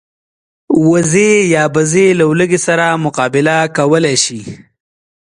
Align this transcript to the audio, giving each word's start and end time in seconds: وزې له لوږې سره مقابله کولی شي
وزې 1.71 2.05
له 2.19 2.25
لوږې 2.39 2.59
سره 2.67 2.85
مقابله 3.05 3.57
کولی 3.77 4.15
شي 4.23 4.39